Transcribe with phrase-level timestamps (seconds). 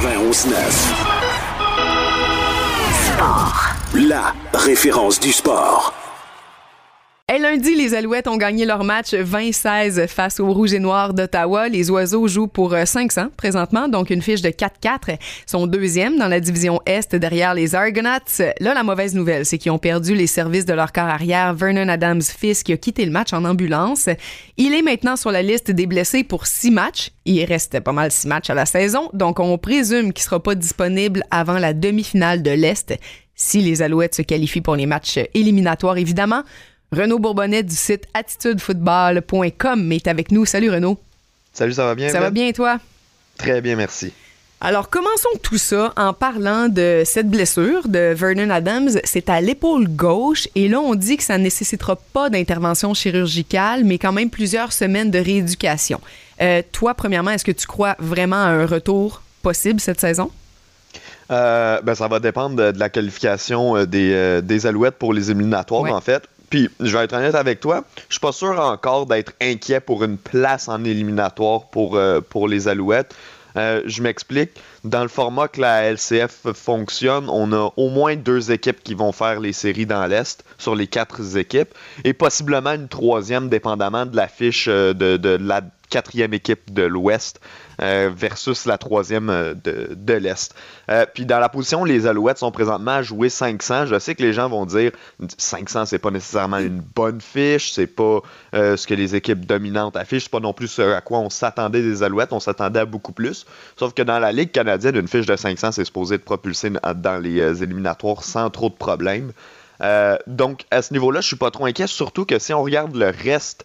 [0.00, 0.54] 91.9.
[4.08, 5.99] La référence du sport.
[7.32, 11.68] Et lundi, les Alouettes ont gagné leur match 20-16 face aux Rouges et Noirs d'Ottawa.
[11.68, 15.10] Les Oiseaux jouent pour 500 euh, présentement, donc une fiche de 4-4.
[15.10, 18.42] Ils sont deuxième dans la division Est derrière les Argonauts.
[18.58, 21.54] Là, la mauvaise nouvelle, c'est qu'ils ont perdu les services de leur corps arrière.
[21.54, 24.08] Vernon Adams, fils, qui a quitté le match en ambulance.
[24.56, 27.12] Il est maintenant sur la liste des blessés pour six matchs.
[27.26, 30.56] Il reste pas mal six matchs à la saison, donc on présume qu'il sera pas
[30.56, 32.98] disponible avant la demi-finale de l'Est
[33.40, 36.42] si les Alouettes se qualifient pour les matchs éliminatoires, évidemment.
[36.92, 40.44] Renaud Bourbonnet du site attitudefootball.com est avec nous.
[40.44, 40.98] Salut Renaud.
[41.52, 42.08] Salut, ça va bien?
[42.08, 42.78] Ça va bien toi?
[43.38, 44.12] Très bien, merci.
[44.60, 48.90] Alors, commençons tout ça en parlant de cette blessure de Vernon Adams.
[49.04, 53.84] C'est à l'épaule gauche et là, on dit que ça ne nécessitera pas d'intervention chirurgicale,
[53.84, 56.00] mais quand même plusieurs semaines de rééducation.
[56.42, 60.30] Euh, toi, premièrement, est-ce que tu crois vraiment à un retour possible cette saison?
[61.30, 65.94] Euh, ben, ça va dépendre de, la qualification euh, des, des, Alouettes pour les éliminatoires,
[65.94, 66.24] en fait.
[66.50, 70.02] Puis, je vais être honnête avec toi, je suis pas sûr encore d'être inquiet pour
[70.02, 73.14] une place en éliminatoire pour, euh, pour les Alouettes.
[73.56, 74.50] Euh, je m'explique.
[74.84, 79.12] Dans le format que la LCF fonctionne, on a au moins deux équipes qui vont
[79.12, 84.16] faire les séries dans l'Est sur les quatre équipes et possiblement une troisième dépendamment de
[84.16, 87.40] la fiche euh, de, de la quatrième équipe de l'Ouest.
[87.80, 90.54] Euh, versus la troisième euh, de, l'Est.
[90.90, 94.22] Euh, puis dans la position les Alouettes sont présentement à jouer 500, je sais que
[94.22, 94.92] les gens vont dire
[95.38, 98.20] 500 c'est pas nécessairement une bonne fiche, c'est pas
[98.52, 101.80] ce que les équipes dominantes affichent, c'est pas non plus ce à quoi on s'attendait
[101.80, 103.46] des Alouettes, on s'attendait à beaucoup plus.
[103.78, 107.22] Sauf que dans la Ligue canadienne, une fiche de 500 c'est supposé être propulsé dans
[107.22, 109.32] les éliminatoires sans trop de problèmes.
[110.26, 113.08] donc à ce niveau-là, je suis pas trop inquiet, surtout que si on regarde le
[113.08, 113.64] reste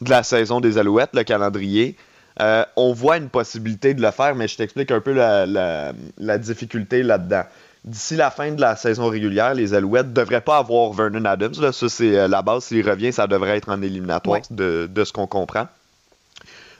[0.00, 1.96] de la saison des Alouettes, le calendrier,
[2.40, 7.02] euh, on voit une possibilité de le faire, mais je t'explique un peu la, difficulté
[7.02, 7.44] là-dedans.
[7.84, 11.52] D'ici la fin de la saison régulière, les Alouettes ne devraient pas avoir Vernon Adams.
[11.60, 11.70] Là.
[11.70, 12.64] Ça, c'est euh, la base.
[12.64, 15.68] S'il revient, ça devrait être en éliminatoire de, ce qu'on comprend.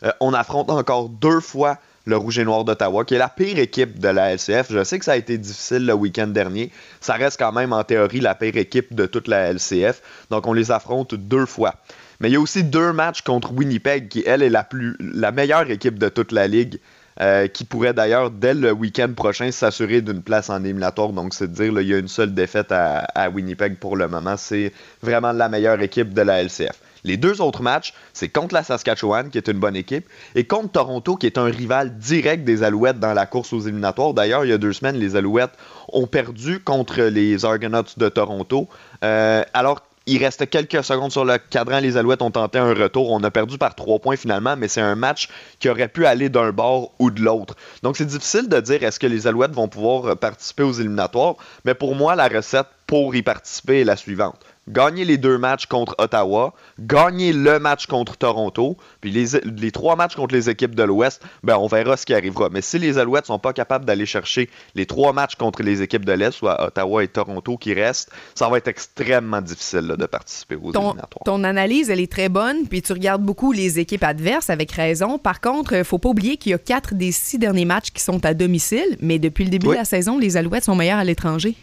[0.02, 3.58] Euh, on affronte encore deux fois le Rouge et Noir d'Ottawa, qui est la pire
[3.58, 4.66] équipe de la LCF.
[4.70, 6.70] Je sais que ça a été difficile le week-end dernier.
[7.00, 10.02] Ça reste quand même, en théorie, la pire équipe de toute la LCF.
[10.30, 11.74] Donc, on les affronte deux fois.
[12.20, 15.32] Mais il y a aussi deux matchs contre Winnipeg, qui, elle, est la, plus, la
[15.32, 16.78] meilleure équipe de toute la ligue.
[17.20, 21.10] Euh, qui pourrait d'ailleurs, dès le week-end prochain, s'assurer d'une place en éliminatoire.
[21.10, 24.36] Donc, c'est de dire, il y a une seule défaite à, Winnipeg pour le moment.
[24.36, 26.80] C'est vraiment la meilleure équipe de la LCF.
[27.04, 30.72] Les deux autres matchs, c'est contre la Saskatchewan, qui est une bonne équipe, et contre
[30.72, 34.14] Toronto, qui est un rival direct des Alouettes dans la course aux éliminatoires.
[34.14, 35.52] D'ailleurs, il y a deux semaines, les Alouettes
[35.92, 38.68] ont perdu contre les Argonauts de Toronto.
[39.04, 41.80] Euh, alors il reste quelques secondes sur le cadran.
[41.80, 43.10] Les Alouettes ont tenté un retour.
[43.10, 45.28] On a perdu par trois points finalement, mais c'est un match
[45.58, 47.54] qui aurait pu aller d'un bord ou de l'autre.
[47.82, 51.36] Donc c'est difficile de dire est-ce que les Alouettes vont pouvoir participer aux éliminatoires?
[51.64, 55.66] Mais pour moi, la recette pour y participer est la suivante gagner les deux matchs
[55.66, 60.82] contre Ottawa, gagner le match contre Toronto, puis les, trois matchs contre les équipes de
[60.82, 62.48] l'Ouest, ben on verra ce qui arrivera.
[62.50, 66.04] Mais si les Alouettes sont pas capables d'aller chercher les trois matchs contre les équipes
[66.04, 70.56] de l'Est, soit Ottawa et Toronto qui restent, ça va être extrêmement difficile de participer
[70.56, 71.24] aux éliminatoires.
[71.24, 75.18] Ton analyse, elle est très bonne, puis tu regardes beaucoup les équipes adverses avec raison.
[75.18, 78.02] Par contre, il faut pas oublier qu'il y a quatre des six derniers matchs qui
[78.02, 81.04] sont à domicile, mais depuis le début de la saison, les Alouettes sont meilleurs à
[81.04, 81.54] l'étranger.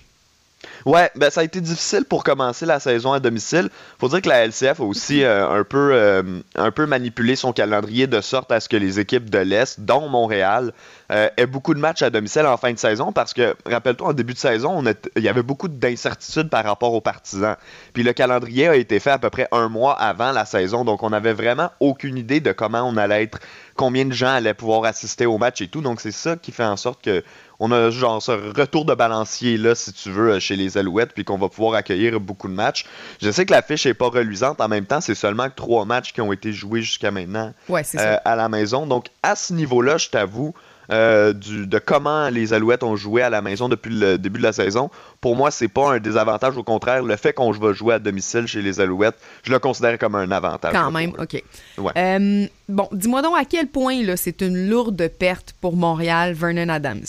[0.85, 3.69] Ouais, ben ça a été difficile pour commencer la saison à domicile.
[3.99, 6.23] Faut dire que la LCF a aussi euh, un, peu, euh,
[6.55, 10.07] un peu manipulé son calendrier de sorte à ce que les équipes de l'Est, dont
[10.09, 10.73] Montréal,
[11.11, 14.33] euh, beaucoup de matchs à domicile en fin de saison parce que, rappelle-toi, en début
[14.33, 14.83] de saison,
[15.15, 17.57] il y avait beaucoup d'incertitudes par rapport aux partisans.
[17.93, 21.03] Puis le calendrier a été fait à peu près un mois avant la saison, donc
[21.03, 23.39] on n'avait vraiment aucune idée de comment on allait être,
[23.75, 25.81] combien de gens allaient pouvoir assister au match et tout.
[25.81, 27.23] Donc c'est ça qui fait en sorte que
[27.63, 31.23] on a genre ce retour de balancier là, si tu veux, chez les Alouettes, puis
[31.23, 32.85] qu'on va pouvoir accueillir beaucoup de matchs.
[33.21, 34.59] Je sais que la fiche est pas reluisante.
[34.61, 38.35] En même temps, c'est seulement trois matchs qui ont été joués jusqu'à maintenant euh, à
[38.35, 38.87] la maison.
[38.87, 40.55] Donc à ce niveau-là, je t'avoue.
[40.89, 44.53] Euh, de comment les Alouettes ont joué à la maison depuis le début de la
[44.53, 44.89] saison.
[45.21, 46.57] Pour moi, c'est pas un désavantage.
[46.57, 49.97] Au contraire, le fait qu'on va jouer à domicile chez les Alouettes, je le considère
[49.97, 50.73] comme un avantage.
[50.73, 51.41] Quand même, OK.
[51.97, 57.05] Euh, bon, dis-moi donc à quel point c'est une lourde perte pour Montréal, Vernon Adams?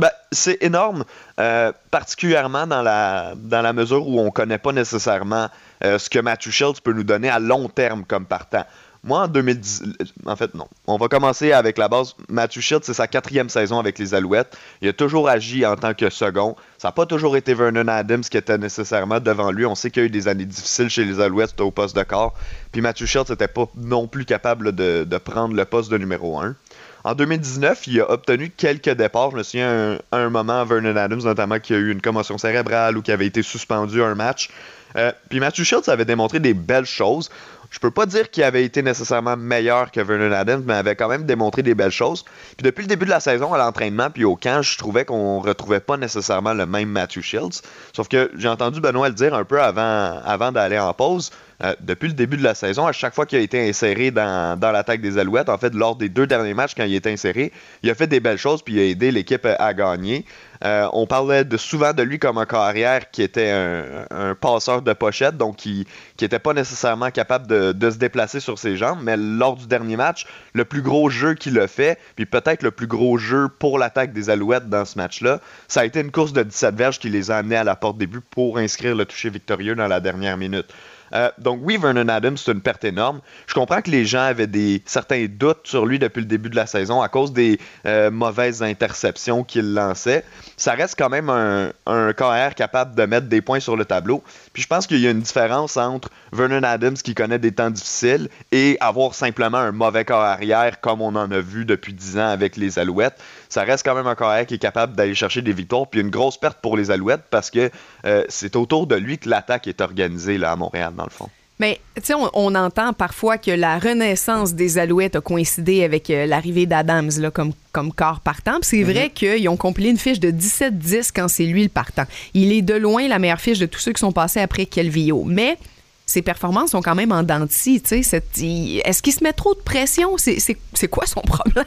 [0.00, 1.04] Ben, c'est énorme,
[1.38, 5.48] euh, particulièrement dans la, dans la mesure où on ne connaît pas nécessairement
[5.84, 8.64] euh, ce que Matthew Shields peut nous donner à long terme comme partant.
[9.02, 9.82] Moi, en 2010,
[10.26, 10.68] en fait, non.
[10.86, 12.14] On va commencer avec la base.
[12.50, 14.58] Shields, c'est sa quatrième saison avec les Alouettes.
[14.82, 16.54] Il a toujours agi en tant que second.
[16.76, 19.64] Ça n'a pas toujours été Vernon Adams qui était nécessairement devant lui.
[19.64, 22.02] On sait qu'il y a eu des années difficiles chez les Alouettes au poste de
[22.02, 22.34] corps.
[22.72, 26.54] Puis Shields n'était pas non plus capable de, prendre le poste de numéro un.
[27.02, 29.30] En 2019, il a obtenu quelques départs.
[29.30, 32.98] Je me souviens à un, moment, Vernon Adams, notamment, qui a eu une commotion cérébrale
[32.98, 34.50] ou qui avait été suspendu un match.
[34.96, 37.30] Euh, puis Matthew Shields avait démontré des belles choses.
[37.70, 41.08] Je peux pas dire qu'il avait été nécessairement meilleur que Vernon Adams, mais avait quand
[41.08, 42.24] même démontré des belles choses.
[42.56, 45.38] Puis depuis le début de la saison, à l'entraînement puis au camp, je trouvais qu'on
[45.38, 47.62] retrouvait pas nécessairement le même Matthew Shields.
[47.94, 51.30] Sauf que j'ai entendu Benoît le dire un peu avant, avant d'aller en pause.
[51.62, 54.58] Euh, depuis le début de la saison, à chaque fois qu'il a été inséré dans,
[54.60, 57.52] l'attaque des Alouettes, en fait, lors des deux derniers matchs, quand il est inséré,
[57.82, 60.24] il a fait des belles choses puis il a aidé l'équipe à gagner.
[60.62, 64.92] Euh, on parlait de, souvent de lui comme un carrière qui était un, passeur de
[64.92, 65.86] pochette, donc qui
[66.20, 70.26] n'était pas nécessairement capable de, se déplacer sur ses jambes, mais lors du dernier match,
[70.52, 74.12] le plus gros jeu qu'il a fait, puis peut-être le plus gros jeu pour l'attaque
[74.12, 77.30] des Alouettes dans ce match-là, ça a été une course de 17 verges qui les
[77.30, 80.66] a amenés à la porte début pour inscrire le toucher victorieux dans la dernière minute.
[81.12, 83.20] Euh, donc oui, Vernon Adams, c'est une perte énorme.
[83.46, 86.56] Je comprends que les gens avaient des certains doutes sur lui depuis le début de
[86.56, 90.24] la saison à cause des euh, mauvaises interceptions qu'il lançait.
[90.56, 94.22] Ça reste quand même un, un KR capable de mettre des points sur le tableau.
[94.52, 97.70] Puis je pense qu'il y a une différence entre Vernon Adams qui connaît des temps
[97.70, 102.18] difficiles et avoir simplement un mauvais corps arrière comme on en a vu depuis 10
[102.18, 103.20] ans avec les Alouettes.
[103.48, 105.88] Ça reste quand même un corps qui est capable d'aller chercher des victoires.
[105.88, 107.70] Puis une grosse perte pour les Alouettes parce que
[108.04, 111.28] euh, c'est autour de lui que l'attaque est organisée là, à Montréal, dans le fond.
[111.58, 116.24] Mais tu sais, on, entend parfois que la renaissance des Alouettes a coïncidé avec euh,
[116.24, 118.58] l'arrivée d'Adams comme, comme corps partant.
[118.62, 119.10] c'est vrai mhm.
[119.10, 122.04] qu'ils ont compilé une fiche de 17-10 quand c'est lui le partant.
[122.32, 125.24] Il est de loin la meilleure fiche de tous ceux qui sont passés après Kelvio.
[125.24, 125.58] Mais
[126.06, 127.82] ses performances sont quand même en denti.
[127.90, 130.16] Est-ce qu'il se met trop de pression?
[130.16, 131.64] C'est quoi son problème?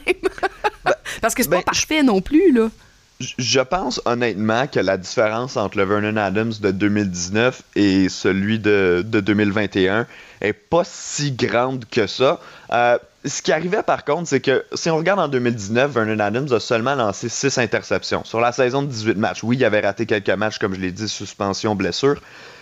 [0.84, 0.92] Ben,
[1.22, 2.68] Parce que c'est pas ben, parfait non plus, là.
[3.20, 9.04] Je pense honnêtement que la différence entre le Vernon Adams de 2019 et celui de,
[9.06, 10.06] 2021
[10.40, 12.40] est pas si grande que ça.
[12.72, 16.52] Euh, ce qui arrivait par contre, c'est que si on regarde en 2019, Vernon Adams
[16.52, 18.24] a seulement lancé 6 interceptions.
[18.24, 20.92] Sur la saison de 18 matchs, oui, il avait raté quelques matchs, comme je l'ai
[20.92, 22.20] dit, suspension, blessure.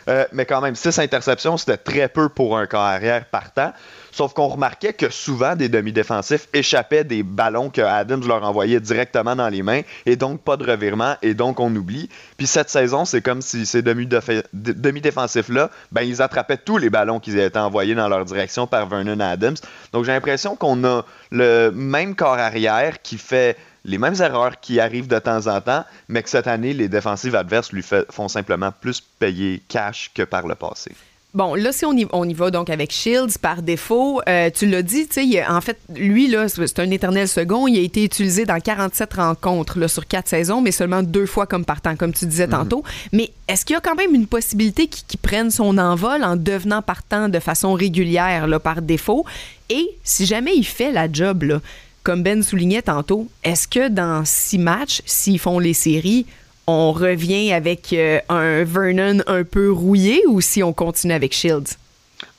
[0.09, 3.73] Euh, mais quand même, 6 interceptions, c'était très peu pour un carrière partant.
[4.13, 9.35] Sauf qu'on remarquait que souvent des demi-défensifs échappaient des ballons que Adams leur envoyait directement
[9.35, 12.11] dans les mains et donc pas de revirement et donc on oublie.
[12.37, 17.39] Puis cette saison, c'est comme si ces demi-défensifs-là, ben, ils attrapaient tous les ballons qui
[17.39, 19.57] étaient envoyés dans leur direction par Vernon Adams.
[19.95, 24.81] Donc j'ai l'impression qu'on a le même corps arrière qui fait les mêmes erreurs qui
[24.81, 28.71] arrivent de temps en temps, mais que cette année, les défensives adverses lui font simplement
[28.81, 30.93] plus payer cash que par le passé.
[31.35, 34.67] Bon, là, si on y, on y va donc avec Shields par défaut, euh, tu
[34.67, 37.67] l'as dit, tu sais, en fait, lui, là, c'est un éternel second.
[37.67, 41.47] Il a été utilisé dans 47 rencontres là, sur quatre saisons, mais seulement deux fois
[41.47, 42.53] comme partant, comme tu disais mhm.
[42.53, 42.85] tantôt.
[43.13, 46.83] Mais est-ce qu'il y a quand même une possibilité qu'il prenne son envol en devenant
[46.83, 49.25] partant de façon régulière là, par défaut?
[49.71, 51.61] Et si jamais il fait la job, là,
[52.03, 56.27] comme Ben soulignait tantôt, est-ce que dans six matchs, s'ils font les séries,
[56.67, 61.77] on revient avec euh, un Vernon un peu rouillé ou si on continue avec Shields?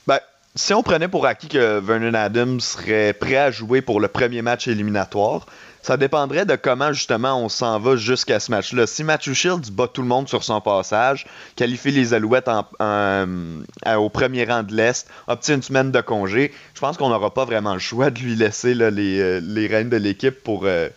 [0.06, 0.18] Ben,
[0.54, 4.42] si on prenait pour acquis que Vernon Adams serait prêt à jouer pour le premier
[4.42, 5.46] match éliminatoire,
[5.84, 8.86] ça dépendrait de comment justement on s'en va jusqu'à ce match-là.
[8.86, 11.26] Si Matthew Shields bat tout le monde sur son passage,
[11.56, 16.96] qualifie les Alouettes au premier rang de l'Est, obtient une semaine de congé, je pense
[16.96, 20.48] qu'on n'aura pas vraiment le choix de lui laisser les, euh, les rênes de l'équipe
[20.48, 20.88] euh,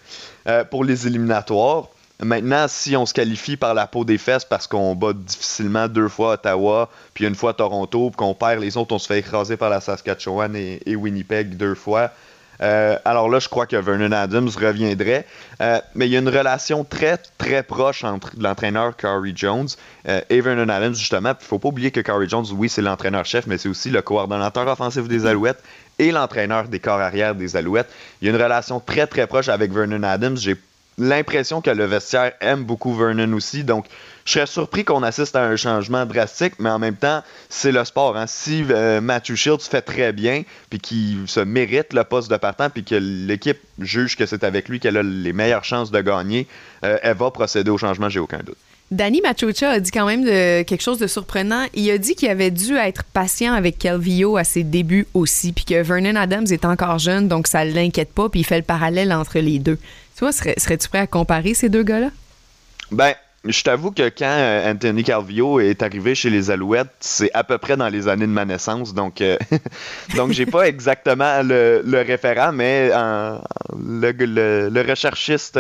[0.72, 1.90] pour les éliminatoires.
[2.24, 6.07] Maintenant, si on se qualifie par la peau des fesses parce qu'on bat difficilement deux
[6.07, 9.56] fois Ottawa, puis une fois Toronto, puis qu'on perd les autres, on se fait écraser
[9.56, 12.09] par la Saskatchewan et, Winnipeg deux fois.
[12.61, 15.26] Euh, alors là, je crois que Vernon Adams reviendrait.
[15.61, 19.68] Euh, mais il y a une relation très, très proche entre l'entraîneur Corey Jones
[20.07, 21.30] euh, et Vernon Adams, justement.
[21.30, 24.02] Il ne faut pas oublier que Corey Jones, oui, c'est l'entraîneur-chef, mais c'est aussi le
[24.02, 25.61] coordonnateur offensif des Alouettes
[25.99, 27.90] et l'entraîneur des corps arrière des Alouettes.
[28.21, 30.37] Il y a une relation très, très proche avec Vernon Adams.
[30.97, 33.63] L'impression que le vestiaire aime beaucoup Vernon aussi.
[33.63, 33.85] Donc,
[34.25, 37.83] je serais surpris qu'on assiste à un changement drastique, mais en même temps, c'est le
[37.85, 38.18] sport.
[38.18, 38.25] Hein.
[38.27, 42.69] Si euh, Matthew Shields fait très bien, puis qu'il se mérite le poste de partant,
[42.69, 46.47] puis que l'équipe juge que c'est avec lui qu'elle a les meilleures chances de gagner,
[46.83, 48.57] euh, elle va procéder au changement, j'ai aucun doute.
[48.89, 51.66] Danny Machucha a dit quand même quelque chose de surprenant.
[51.73, 55.66] Il a dit qu'il avait dû être patient avec Calvillo à ses débuts aussi, puis
[55.66, 58.63] que Vernon Adams est encore jeune, donc ça ne l'inquiète pas, puis il fait le
[58.63, 59.77] parallèle entre les deux.
[60.18, 62.09] Tu vois, serais-tu prêt à comparer ces deux gars-là?
[62.90, 63.14] Ben,
[63.47, 67.57] je t'avoue que quand euh, Anthony Calvillo est arrivé chez les Alouettes, c'est à peu
[67.57, 69.37] près dans les années de ma naissance, donc euh,
[70.16, 75.59] donc j'ai pas exactement le, référent, mais le, recherchiste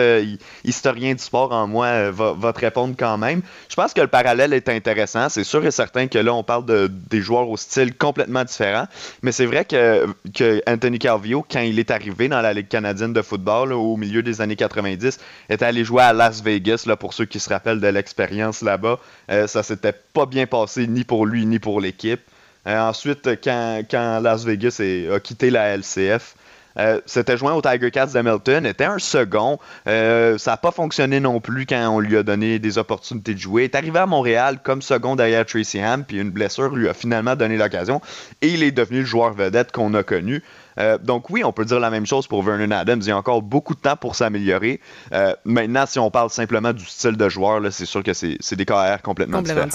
[0.63, 3.41] historien du sport en moi va, te répondre quand même.
[3.69, 5.29] Je pense que le parallèle est intéressant.
[5.29, 8.85] C'est sûr et certain que là on parle de des joueurs au style complètement différent,
[9.21, 13.13] mais c'est vrai que, que Anthony Calvillo, quand il est arrivé dans la Ligue canadienne
[13.13, 17.13] de football au milieu des années 90, est allé jouer à Las Vegas là pour
[17.13, 18.99] ceux qui se rappellent de l'expérience là-bas.
[19.31, 22.21] Euh, ça s'était pas bien passé ni pour lui ni pour l'équipe.
[22.67, 24.81] Euh, ensuite, quand, Las Vegas
[25.13, 26.35] a quitté la LCF,
[26.77, 29.57] euh, c'était joint au Tiger Cats d'Hamilton, était un second.
[29.85, 33.63] ça n'a pas fonctionné non plus quand on lui a donné des opportunités de jouer.
[33.63, 36.93] Il est arrivé à Montréal comme second derrière Tracy Ham, puis une blessure lui a
[36.93, 38.01] finalement donné l'occasion.
[38.41, 40.43] Et il est devenu le joueur vedette qu'on a connu.
[40.79, 42.99] Euh, donc oui, on peut dire la même chose pour Vernon Adams.
[43.01, 44.79] Il y a encore beaucoup de temps pour s'améliorer.
[45.13, 48.65] Euh, maintenant, si on parle simplement du style de joueur, c'est sûr que c'est des
[48.65, 49.67] carrières complètement, différents.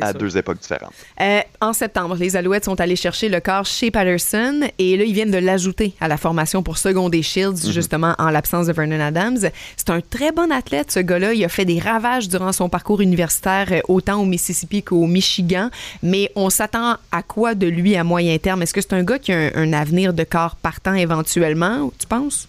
[0.00, 0.92] à deux époques différentes.
[1.20, 5.14] Euh, en septembre, les Alouettes sont allés chercher le corps chez Patterson et là, ils
[5.14, 7.72] viennent de l'ajouter à la formation pour seconder Shields, mhm.
[7.72, 9.38] justement en l'absence de Vernon Adams.
[9.76, 11.34] C'est un très bon athlète, ce gars-là.
[11.34, 15.70] Il a fait des ravages durant son parcours universitaire, autant au Mississippi qu'au Michigan.
[16.02, 18.62] Mais on s'attend à quoi de lui à moyen terme?
[18.62, 20.24] Est-ce que c'est un gars qui a un avenir de
[20.62, 22.48] partant éventuellement, tu penses?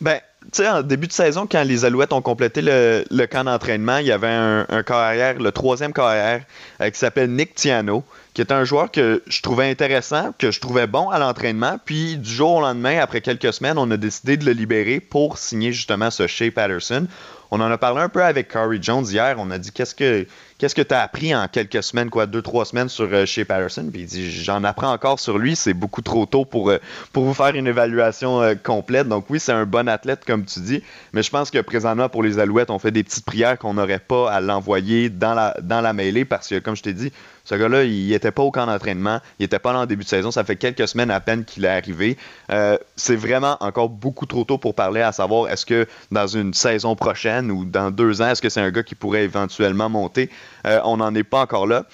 [0.00, 0.20] Ben,
[0.52, 4.06] tu sais, en début de saison, quand les Alouettes ont complété le, camp d'entraînement, il
[4.06, 6.42] y avait un, un carrière, le troisième carrière,
[6.80, 8.04] euh, qui s'appelle Nick Tiano,
[8.34, 11.78] qui est un joueur que je trouvais intéressant, que je trouvais bon à l'entraînement.
[11.84, 15.38] Puis du jour au lendemain, après quelques semaines, on a décidé de le libérer pour
[15.38, 17.06] signer justement ce Shea Patterson.
[17.56, 19.36] On en a parlé un peu avec Corey Jones hier.
[19.38, 20.26] On a dit qu'est-ce que
[20.58, 23.44] qu'est-ce que tu as appris en quelques semaines, quoi, deux, trois semaines sur euh, chez
[23.44, 23.88] Patterson?
[23.92, 26.78] Puis il dit, j'en apprends encore sur lui, c'est beaucoup trop tôt pour, euh,
[27.14, 29.06] vous faire une évaluation euh, complète.
[29.06, 30.82] Donc oui, c'est un bon athlète, comme tu dis,
[31.12, 34.00] mais je pense que présentement, pour les Alouettes, on fait des petites prières qu'on n'aurait
[34.00, 37.12] pas à l'envoyer dans la, dans la mêlée parce que, comme je t'ai dit,
[37.44, 40.08] ce gars-là, il n'était pas au camp d'entraînement, il n'était pas là en début de
[40.08, 42.16] saison, ça fait quelques semaines à peine qu'il est arrivé.
[42.96, 46.96] c'est vraiment encore beaucoup trop tôt pour parler à savoir est-ce que dans une saison
[46.96, 50.30] prochaine ou dans deux ans, est-ce que c'est un gars qui pourrait éventuellement monter?
[50.66, 51.84] Euh, on n'en est pas encore là.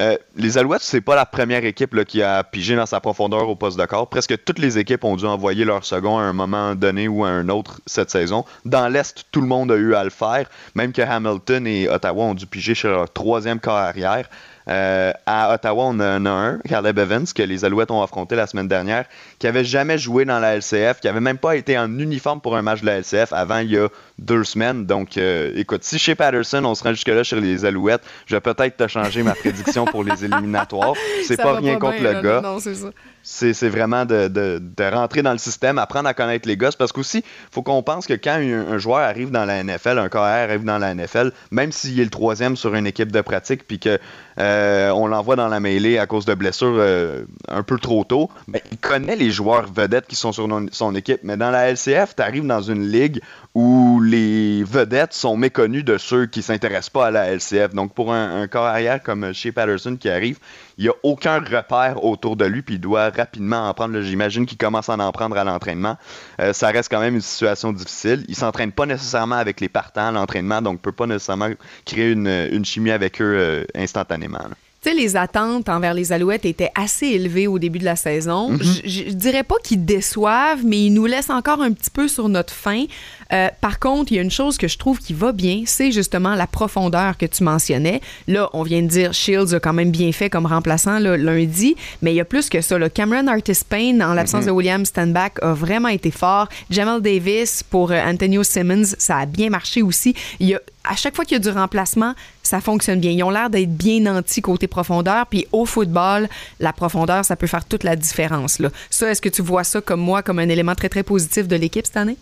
[0.00, 3.56] Euh, les Alouettes, c'est pas la première équipe qui a pigé dans sa profondeur au
[3.56, 4.08] poste de corps.
[4.08, 7.28] Presque toutes les équipes ont dû envoyer leur second à un moment donné ou à
[7.28, 8.44] un autre cette saison.
[8.64, 10.48] Dans l'Est, tout le monde a eu à le faire.
[10.74, 14.28] Même que Hamilton et Ottawa ont dû piger sur leur troisième corps arrière.
[14.68, 18.46] Euh, à Ottawa, on en a un, Caleb Evans, que les Alouettes ont affronté la
[18.46, 19.06] semaine dernière,
[19.38, 22.56] qui avait jamais joué dans la LCF, qui avait même pas été en uniforme pour
[22.56, 24.84] un match de la LCF avant il y a deux semaines.
[24.84, 28.40] Donc, euh, écoute, si chez Patterson, on se rend jusque-là sur les Alouettes, je vais
[28.40, 30.94] peut-être te changer ma prédiction pour les éliminatoires.
[31.24, 32.40] C'est pas rien contre le gars.
[32.42, 32.88] Non, c'est ça
[33.22, 34.60] c'est vraiment de,
[34.90, 36.76] rentrer dans le système, apprendre à connaître les gosses.
[36.76, 40.08] Parce qu'aussi, il faut qu'on pense que quand un, joueur arrive dans la NFL, un
[40.08, 43.66] KR arrive dans la NFL, même s'il est le troisième sur une équipe de pratique,
[43.66, 43.98] puis qu'on
[44.38, 48.60] euh, l'envoie dans la mêlée à cause de blessures euh, un peu trop tôt, ben,
[48.70, 51.20] il connaît les joueurs vedettes qui sont sur son équipe.
[51.22, 53.20] Mais dans la LCF, tu arrives dans une ligue
[53.54, 53.77] où
[54.08, 57.74] les vedettes sont méconnues de ceux qui s'intéressent pas à la LCF.
[57.74, 60.38] Donc, pour un, un carrière comme chez Patterson qui arrive,
[60.78, 64.00] il n'y a aucun repère autour de lui, puis il doit rapidement en prendre.
[64.00, 65.96] J'imagine qu'il commence à en prendre à l'entraînement.
[66.40, 68.24] Euh, ça reste quand même une situation difficile.
[68.28, 71.50] Il s'entraîne pas nécessairement avec les partants à l'entraînement, donc peut pas nécessairement
[71.84, 74.38] créer une, chimie avec eux euh, instantanément.
[74.82, 78.50] Tu sais, les attentes envers les Alouettes étaient assez élevées au début de la saison.
[78.50, 78.60] Mhm.
[78.84, 82.28] je, je, dirais pas qu'ils déçoivent, mais ils nous laissent encore un petit peu sur
[82.28, 82.84] notre faim.
[83.32, 85.92] Euh, par contre, il y a une chose que je trouve qui va bien, c'est
[85.92, 88.00] justement la profondeur que tu mentionnais.
[88.26, 92.12] Là, on vient de dire Shields a quand même bien fait comme remplaçant lundi, mais
[92.12, 92.78] il y a plus que ça.
[92.88, 94.46] Cameron Artis Payne, en l'absence mhm.
[94.46, 96.48] de William Stanback, a vraiment été fort.
[96.70, 100.14] Jamal Davis pour euh, Antonio Simmons, ça a bien marché aussi.
[100.38, 102.14] Il y a à chaque fois qu'il y a du remplacement,
[102.48, 103.10] ça fonctionne bien.
[103.10, 105.26] Ils ont l'air d'être bien nantis côté profondeur.
[105.26, 106.28] Puis au football,
[106.60, 108.58] la profondeur, ça peut faire toute la différence.
[108.58, 108.70] Là.
[108.88, 111.56] Ça, est-ce que tu vois ça comme moi, comme un élément très, très positif de
[111.56, 112.16] l'équipe cette année?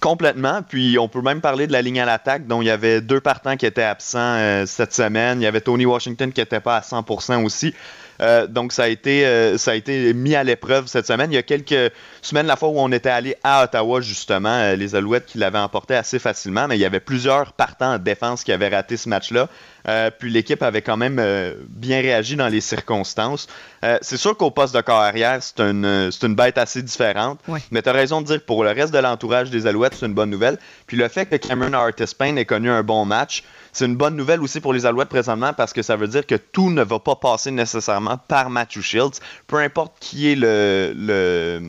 [0.00, 0.60] Complètement.
[0.66, 3.20] Puis on peut même parler de la ligne à l'attaque, dont il y avait deux
[3.20, 5.40] partants qui étaient absents euh, cette semaine.
[5.40, 7.74] Il y avait Tony Washington qui n'était pas à 100% aussi.
[8.20, 11.32] Euh, donc euh, ça a été mis à l'épreuve cette semaine.
[11.32, 14.94] Il y a quelques semaines, la fois où on était allé à Ottawa justement, les
[14.94, 18.52] Alouettes qui l'avaient emporté assez facilement, mais il y avait plusieurs partants en défense qui
[18.52, 19.48] avaient raté ce match-là.
[19.88, 23.48] Euh, puis l'équipe avait quand même euh, bien réagi dans les circonstances.
[23.84, 27.40] Euh, c'est sûr qu'au poste de corps arrière, c'est une, une bête assez différente.
[27.70, 30.06] Mais tu as raison de dire que pour le reste de l'entourage des Alouettes, c'est
[30.06, 30.58] une bonne nouvelle.
[30.86, 34.16] Puis le fait que Cameron Artis Payne ait connu un bon match, c'est une bonne
[34.16, 36.98] nouvelle aussi pour les Alouettes présentement parce que ça veut dire que tout ne va
[36.98, 39.18] pas passer nécessairement par Matthew Shields.
[39.46, 41.60] Peu importe qui est le, le,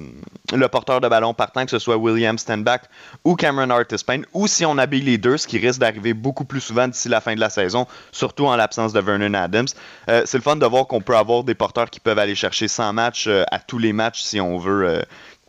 [0.54, 2.84] le porteur de ballon partant, que ce soit William Stenback
[3.24, 6.44] ou Cameron Artis Payne, ou si on habille les deux, ce qui risque d'arriver beaucoup
[6.44, 9.68] plus souvent d'ici la fin de la saison, surtout en l'absence de Vernon Adams.
[10.10, 12.68] Euh, c'est le fun de voir qu'on peut avoir des porteurs qui peuvent aller chercher
[12.68, 14.88] 100 matchs euh, à tous les matchs si on veut.
[14.88, 15.02] Euh,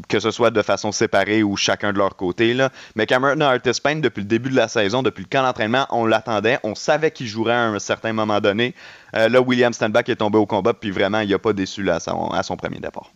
[0.08, 2.52] que ce soit de façon séparée ou chacun de leur côté.
[2.52, 2.70] Là.
[2.96, 6.04] Mais Cameron Artis Payne, depuis le début de la saison, depuis le camp d'entraînement, on
[6.04, 8.74] l'attendait, on savait qu'il jouerait à un certain moment donné.
[9.12, 12.42] là, William Stenback est tombé au combat, puis vraiment, il n'a pas déçu là, à,
[12.42, 13.12] son, premier départ.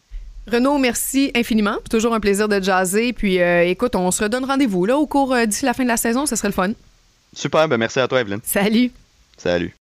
[0.46, 1.78] Renaud, merci infiniment.
[1.90, 3.12] Toujours un plaisir de jaser.
[3.12, 6.26] Puis écoute, on se redonne rendez-vous là au cours d'ici la fin de la saison.
[6.26, 6.70] Ce serait le fun.
[7.32, 8.40] Super, ben merci à toi, Evelyne.
[8.44, 8.92] Salut.
[9.38, 9.72] Salut.